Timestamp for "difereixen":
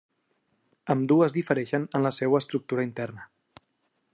1.35-1.85